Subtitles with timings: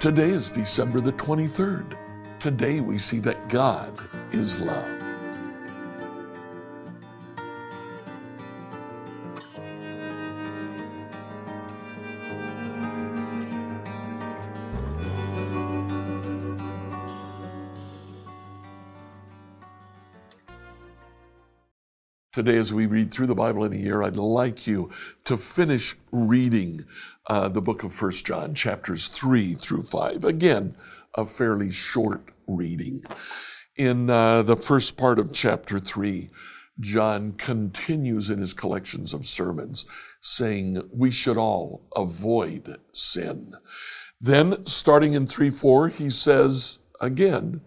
[0.00, 1.96] Today is December the 23rd.
[2.38, 3.98] Today we see that God
[4.30, 4.97] is love.
[22.34, 24.90] Today, as we read through the Bible in a year, I'd like you
[25.24, 26.84] to finish reading
[27.26, 30.24] uh, the book of First John, chapters 3 through 5.
[30.24, 30.74] Again,
[31.14, 33.02] a fairly short reading.
[33.76, 36.28] In uh, the first part of chapter 3,
[36.80, 39.86] John continues in his collections of sermons
[40.20, 43.54] saying we should all avoid sin.
[44.20, 47.62] Then, starting in 3 4, he says again,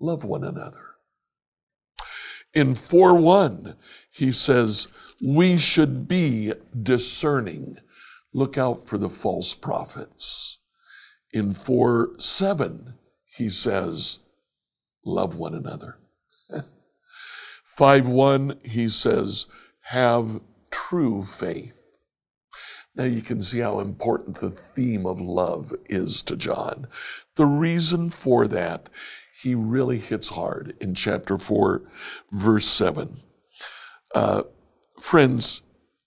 [0.00, 0.91] love one another.
[2.54, 3.76] In 4 1,
[4.10, 4.88] he says,
[5.22, 6.52] we should be
[6.82, 7.76] discerning.
[8.32, 10.58] Look out for the false prophets.
[11.32, 14.18] In 4 7, he says,
[15.04, 15.98] love one another.
[17.64, 19.46] 5 1, he says,
[19.80, 21.78] have true faith.
[22.94, 26.86] Now you can see how important the theme of love is to John.
[27.36, 28.90] The reason for that
[29.42, 31.82] he really hits hard in chapter 4,
[32.32, 33.16] verse 7.
[34.14, 34.42] Uh,
[35.00, 35.62] friends,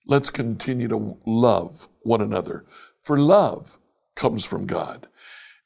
[0.08, 2.66] let's continue to love one another,
[3.03, 3.78] for love
[4.16, 5.08] comes from God.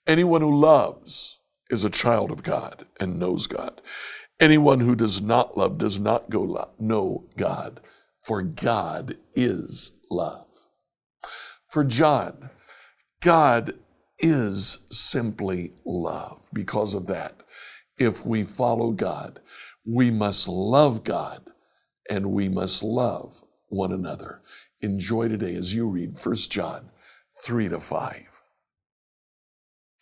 [0.08, 3.82] Anyone who loves is a child of God and knows God.
[4.40, 7.82] Anyone who does not love does not go lo- know God,
[8.20, 10.48] for God is love.
[11.68, 12.50] For John,
[13.22, 13.74] God
[14.18, 16.50] is simply love.
[16.54, 17.34] Because of that,
[18.00, 19.40] if we follow God,
[19.86, 21.42] we must love God
[22.10, 24.42] and we must love one another.
[24.82, 26.90] Enjoy today as you read 1 John
[27.44, 28.42] 3 to 5.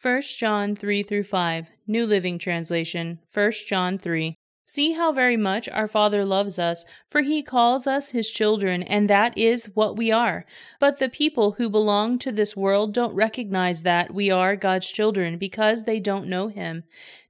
[0.02, 4.36] 1 John 3 through 5, New Living Translation, 1 John 3.
[4.70, 9.10] See how very much our Father loves us, for he calls us his children, and
[9.10, 10.45] that is what we are.
[10.78, 15.38] But the people who belong to this world don't recognize that we are God's children
[15.38, 16.83] because they don't know him.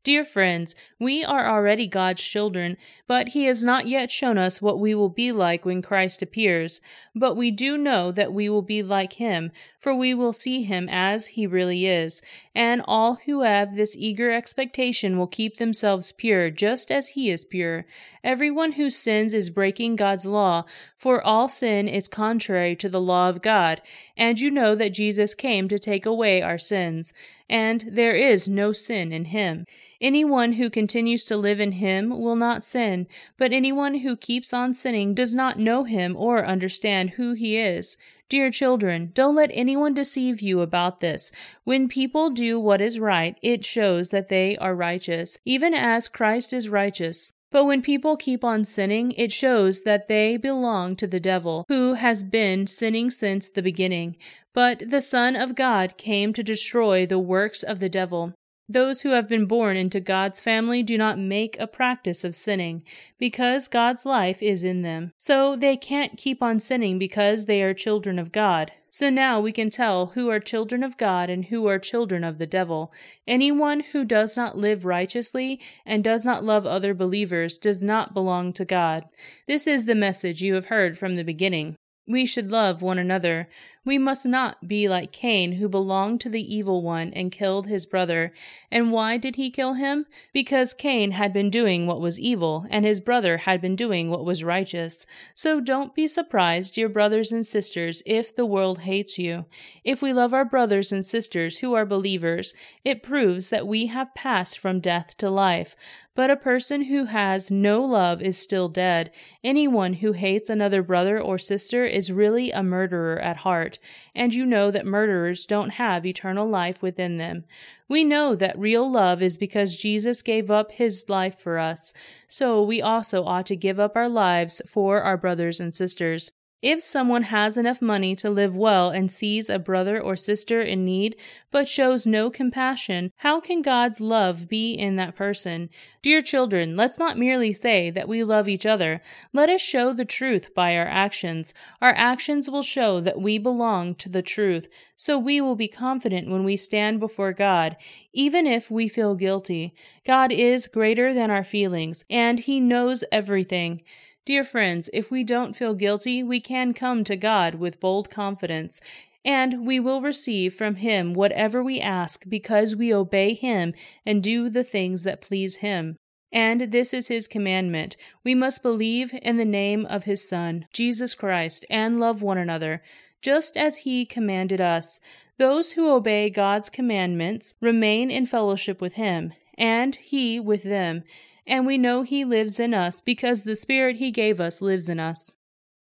[0.07, 2.77] Dear friends, we are already God's children,
[3.07, 6.79] but He has not yet shown us what we will be like when Christ appears.
[7.13, 10.87] But we do know that we will be like Him, for we will see Him
[10.89, 12.21] as He really is.
[12.55, 17.45] And all who have this eager expectation will keep themselves pure, just as He is
[17.45, 17.85] pure.
[18.23, 20.65] Everyone who sins is breaking God's law,
[20.97, 23.81] for all sin is contrary to the law of God.
[24.15, 27.13] And you know that Jesus came to take away our sins,
[27.49, 29.65] and there is no sin in Him.
[29.99, 33.07] Anyone who continues to live in him will not sin,
[33.37, 37.97] but anyone who keeps on sinning does not know him or understand who he is.
[38.29, 41.31] Dear children, don't let anyone deceive you about this.
[41.63, 46.51] When people do what is right, it shows that they are righteous, even as Christ
[46.51, 47.31] is righteous.
[47.51, 51.93] But when people keep on sinning, it shows that they belong to the devil, who
[51.93, 54.17] has been sinning since the beginning.
[54.53, 58.33] But the Son of God came to destroy the works of the devil.
[58.69, 62.83] Those who have been born into God's family do not make a practice of sinning,
[63.17, 65.13] because God's life is in them.
[65.17, 68.73] So they can't keep on sinning because they are children of God.
[68.89, 72.39] So now we can tell who are children of God and who are children of
[72.39, 72.91] the devil.
[73.27, 78.53] Anyone who does not live righteously and does not love other believers does not belong
[78.53, 79.05] to God.
[79.47, 81.75] This is the message you have heard from the beginning.
[82.09, 83.49] We should love one another.
[83.83, 87.85] We must not be like Cain, who belonged to the evil one and killed his
[87.85, 88.33] brother.
[88.71, 90.05] And why did he kill him?
[90.33, 94.25] Because Cain had been doing what was evil, and his brother had been doing what
[94.25, 95.05] was righteous.
[95.35, 99.45] So don't be surprised, dear brothers and sisters, if the world hates you.
[99.83, 102.53] If we love our brothers and sisters who are believers,
[102.85, 105.75] it proves that we have passed from death to life.
[106.17, 109.11] But a person who has no love is still dead.
[109.43, 113.77] Anyone who hates another brother or sister is really a murderer at heart,
[114.15, 117.45] and you know that murderers don't have eternal life within them.
[117.87, 121.93] We know that real love is because Jesus gave up his life for us,
[122.27, 126.31] so we also ought to give up our lives for our brothers and sisters.
[126.59, 130.83] If someone has enough money to live well and sees a brother or sister in
[130.83, 131.15] need,
[131.51, 135.69] but shows no compassion, how can God's love be in that person?
[136.01, 139.01] Dear children, let's not merely say that we love each other.
[139.33, 141.53] Let us show the truth by our actions.
[141.79, 146.27] Our actions will show that we belong to the truth, so we will be confident
[146.27, 147.77] when we stand before God,
[148.13, 149.75] even if we feel guilty.
[150.07, 153.83] God is greater than our feelings, and He knows everything.
[154.27, 158.81] Dear friends, if we don't feel guilty, we can come to God with bold confidence,
[159.23, 163.73] and we will receive from Him whatever we ask because we obey Him
[164.05, 165.95] and do the things that please Him.
[166.29, 167.95] And this is His commandment
[168.25, 172.81] we must believe in the name of His Son, Jesus Christ, and love one another,
[173.21, 174.99] just as He commanded us.
[175.37, 181.05] Those who obey God's commandments remain in fellowship with Him, and He with them
[181.47, 184.99] and we know he lives in us because the Spirit he gave us lives in
[184.99, 185.35] us.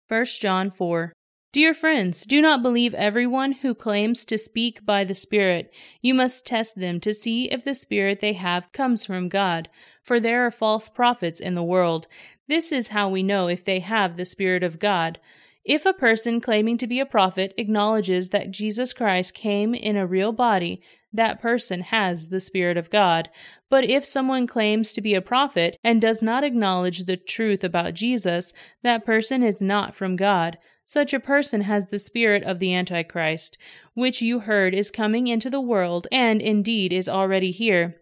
[0.08, 1.14] 1 John 4
[1.54, 5.74] Dear friends, do not believe everyone who claims to speak by the Spirit.
[6.02, 9.70] You must test them to see if the Spirit they have comes from God,
[10.04, 12.08] for there are false prophets in the world.
[12.48, 15.20] This is how we know if they have the Spirit of God.
[15.66, 20.06] If a person claiming to be a prophet acknowledges that Jesus Christ came in a
[20.06, 20.82] real body,
[21.18, 23.30] that person has the Spirit of God.
[23.70, 27.94] But if someone claims to be a prophet and does not acknowledge the truth about
[27.94, 28.54] Jesus,
[28.84, 30.58] that person is not from God.
[30.86, 33.58] Such a person has the spirit of the Antichrist,
[33.94, 37.98] which you heard is coming into the world and indeed is already here.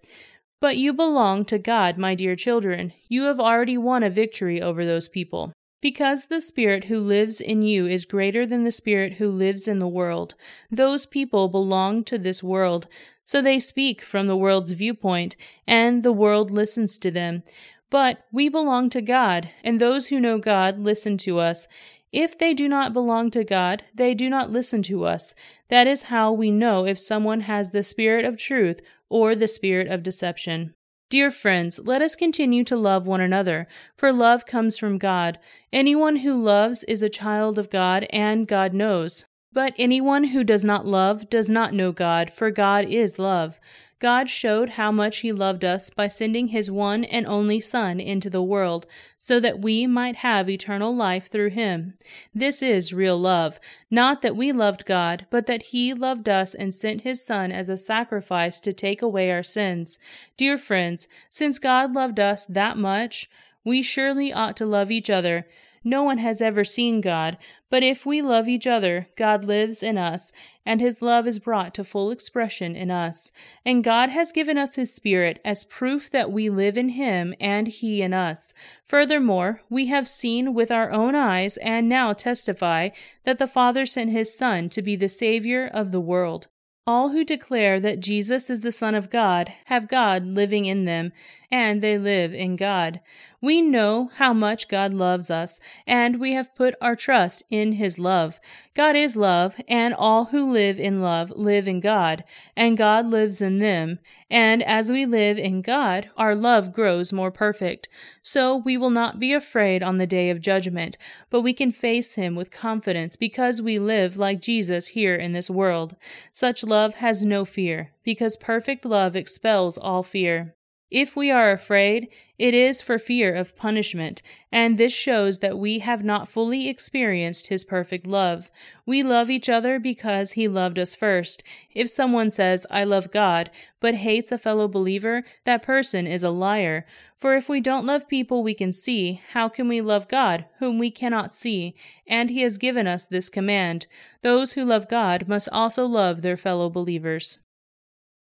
[0.61, 2.93] But you belong to God, my dear children.
[3.09, 5.51] You have already won a victory over those people.
[5.85, 9.77] Because the Spirit who lives in you is greater than the Spirit who lives in
[9.77, 10.33] the world.
[10.71, 12.87] Those people belong to this world,
[13.23, 15.35] so they speak from the world's viewpoint,
[15.67, 17.43] and the world listens to them.
[17.91, 21.67] But we belong to God, and those who know God listen to us.
[22.11, 25.35] If they do not belong to God, they do not listen to us.
[25.69, 29.87] That is how we know if someone has the spirit of truth or the spirit
[29.87, 30.73] of deception.
[31.15, 35.39] Dear friends, let us continue to love one another, for love comes from God.
[35.71, 39.23] Anyone who loves is a child of God, and God knows.
[39.53, 43.61] But anyone who does not love does not know God, for God is love.
[43.99, 48.29] God showed how much He loved us by sending His one and only Son into
[48.29, 48.85] the world,
[49.17, 51.93] so that we might have eternal life through Him.
[52.33, 53.59] This is real love.
[53.89, 57.69] Not that we loved God, but that He loved us and sent His Son as
[57.69, 59.97] a sacrifice to take away our sins.
[60.37, 63.29] Dear friends, since God loved us that much,
[63.63, 65.47] we surely ought to love each other.
[65.87, 67.37] No one has ever seen God,
[67.69, 70.33] but if we love each other, God lives in us,
[70.65, 73.31] and his love is brought to full expression in us.
[73.63, 77.67] And God has given us his Spirit as proof that we live in him and
[77.67, 78.51] he in us.
[78.83, 82.89] Furthermore, we have seen with our own eyes and now testify
[83.23, 86.47] that the Father sent his Son to be the Savior of the world.
[86.87, 91.13] All who declare that Jesus is the Son of God have God living in them,
[91.51, 93.01] and they live in God.
[93.41, 97.99] We know how much God loves us, and we have put our trust in His
[97.99, 98.39] love.
[98.73, 102.23] God is love, and all who live in love live in God,
[102.55, 103.99] and God lives in them.
[104.31, 107.87] And as we live in God, our love grows more perfect.
[108.23, 110.97] So we will not be afraid on the day of judgment,
[111.29, 115.51] but we can face Him with confidence because we live like Jesus here in this
[115.51, 115.95] world.
[116.31, 120.55] Such love has no fear, because perfect love expels all fear.
[120.91, 124.21] If we are afraid, it is for fear of punishment,
[124.51, 128.51] and this shows that we have not fully experienced His perfect love.
[128.85, 131.41] We love each other because He loved us first.
[131.73, 133.49] If someone says, I love God,
[133.79, 136.85] but hates a fellow believer, that person is a liar.
[137.17, 140.77] For if we don't love people we can see, how can we love God, whom
[140.77, 141.73] we cannot see?
[142.07, 143.87] And He has given us this command
[144.21, 147.39] those who love God must also love their fellow believers.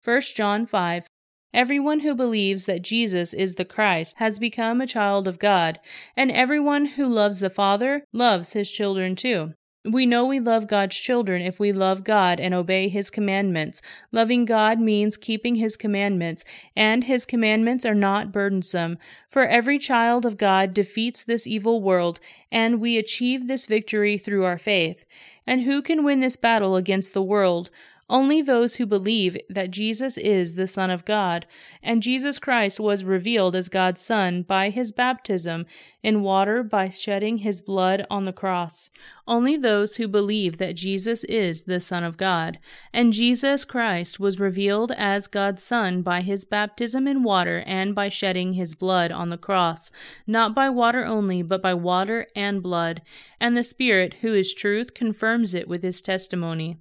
[0.05, 1.07] 1 John 5
[1.53, 5.81] Everyone who believes that Jesus is the Christ has become a child of God,
[6.17, 9.55] and everyone who loves the Father loves his children too.
[9.85, 13.81] We know we love God's children if we love God and obey His commandments.
[14.13, 16.45] Loving God means keeping His commandments,
[16.77, 18.99] and His commandments are not burdensome.
[19.31, 22.21] For every child of God defeats this evil world,
[22.53, 25.07] and we achieve this victory through our faith.
[25.47, 27.71] And who can win this battle against the world?
[28.11, 31.47] Only those who believe that Jesus is the Son of God,
[31.81, 35.65] and Jesus Christ was revealed as God's Son by his baptism
[36.03, 38.91] in water by shedding his blood on the cross.
[39.29, 42.59] Only those who believe that Jesus is the Son of God,
[42.93, 48.09] and Jesus Christ was revealed as God's Son by his baptism in water and by
[48.09, 49.93] shedding his blood on the cross,
[50.27, 53.03] not by water only, but by water and blood,
[53.39, 56.77] and the Spirit, who is truth, confirms it with his testimony.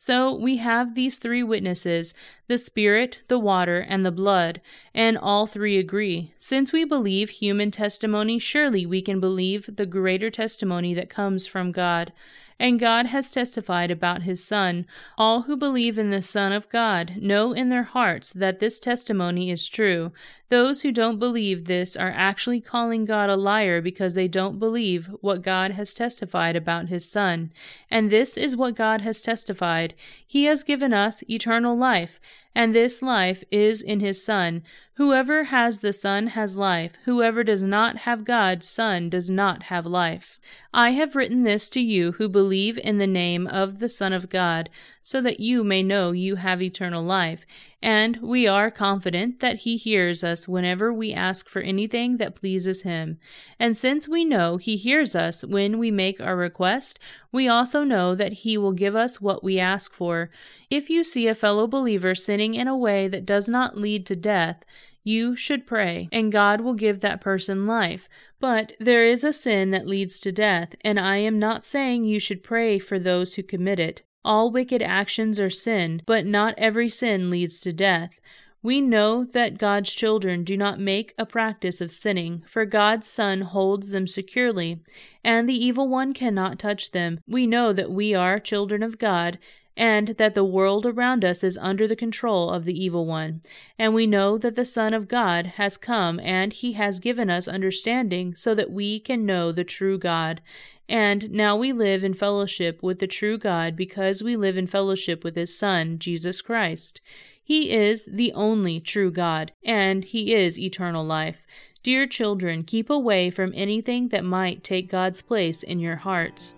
[0.00, 2.14] So we have these three witnesses
[2.48, 4.62] the Spirit, the water, and the blood,
[4.94, 6.32] and all three agree.
[6.38, 11.70] Since we believe human testimony, surely we can believe the greater testimony that comes from
[11.70, 12.14] God.
[12.58, 14.86] And God has testified about his Son.
[15.18, 19.50] All who believe in the Son of God know in their hearts that this testimony
[19.50, 20.12] is true.
[20.50, 25.06] Those who don't believe this are actually calling God a liar because they don't believe
[25.20, 27.52] what God has testified about his Son.
[27.88, 29.94] And this is what God has testified
[30.26, 32.20] He has given us eternal life,
[32.54, 34.62] and this life is in his Son.
[34.94, 36.92] Whoever has the Son has life.
[37.04, 40.40] Whoever does not have God's Son does not have life.
[40.74, 44.28] I have written this to you who believe in the name of the Son of
[44.28, 44.68] God,
[45.02, 47.44] so that you may know you have eternal life.
[47.82, 52.82] And we are confident that He hears us whenever we ask for anything that pleases
[52.82, 53.18] Him.
[53.58, 56.98] And since we know He hears us when we make our request,
[57.32, 60.30] we also know that He will give us what we ask for.
[60.68, 64.16] If you see a fellow believer sinning in a way that does not lead to
[64.16, 64.62] death,
[65.02, 68.08] you should pray, and God will give that person life.
[68.38, 72.20] But there is a sin that leads to death, and I am not saying you
[72.20, 74.02] should pray for those who commit it.
[74.24, 78.20] All wicked actions are sin, but not every sin leads to death.
[78.62, 83.40] We know that God's children do not make a practice of sinning, for God's Son
[83.40, 84.80] holds them securely,
[85.24, 87.20] and the evil one cannot touch them.
[87.26, 89.38] We know that we are children of God,
[89.78, 93.40] and that the world around us is under the control of the evil one.
[93.78, 97.48] And we know that the Son of God has come, and he has given us
[97.48, 100.42] understanding so that we can know the true God.
[100.90, 105.22] And now we live in fellowship with the true God because we live in fellowship
[105.22, 107.00] with his Son, Jesus Christ.
[107.40, 111.46] He is the only true God, and he is eternal life.
[111.84, 116.56] Dear children, keep away from anything that might take God's place in your hearts.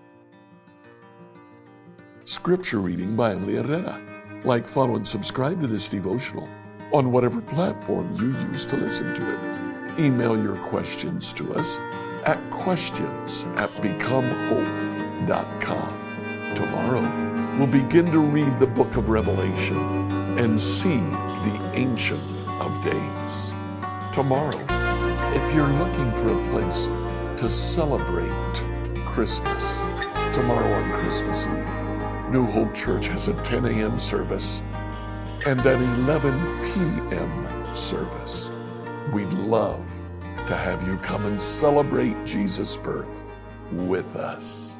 [2.24, 4.00] Scripture reading by Emily Herrera.
[4.44, 6.48] Like, follow, and subscribe to this devotional
[6.94, 10.00] on whatever platform you use to listen to it.
[10.00, 11.78] Email your questions to us
[12.24, 16.54] at questions at becomehope.com.
[16.54, 19.78] Tomorrow, we'll begin to read the book of Revelation
[20.38, 22.22] and see the Ancient
[22.60, 23.52] of Days.
[24.12, 24.64] Tomorrow,
[25.34, 26.86] if you're looking for a place
[27.40, 28.62] to celebrate
[29.06, 29.86] Christmas,
[30.32, 31.78] tomorrow on Christmas Eve,
[32.30, 33.98] New Hope Church has a 10 a.m.
[33.98, 34.62] service
[35.46, 37.74] and an 11 p.m.
[37.74, 38.52] service.
[39.12, 40.00] We'd love
[40.48, 43.24] to have you come and celebrate Jesus' birth
[43.70, 44.78] with us.